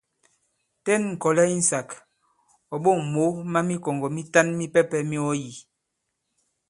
Ten 0.85 1.01
ŋ̀kɔ̀lɛ 1.13 1.43
insāk, 1.55 1.89
ɔ̀ 2.73 2.79
ɓôŋ 2.83 2.99
mǒ 3.13 3.23
ma 3.51 3.59
mikɔ̀ŋgɔ̀ 3.67 4.11
mitan 4.15 4.47
mipɛpɛ̄ 4.57 5.01
mi 5.09 5.17
ɔ 5.29 5.31
yī. 5.41 5.53